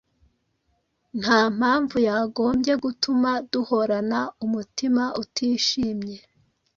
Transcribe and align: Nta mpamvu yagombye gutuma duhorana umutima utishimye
Nta 1.21 1.41
mpamvu 1.57 1.97
yagombye 2.07 2.73
gutuma 2.83 3.31
duhorana 3.51 4.19
umutima 4.45 5.03
utishimye 5.21 6.17